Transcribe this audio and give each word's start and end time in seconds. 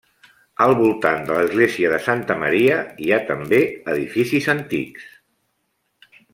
Al 0.63 0.71
voltant 0.77 1.27
de 1.27 1.35
l'església 1.39 1.91
de 1.91 1.99
santa 2.07 2.39
Maria 2.45 2.79
hi 3.05 3.13
ha 3.13 3.21
també 3.29 3.61
edificis 3.97 4.51
antics. 4.57 5.09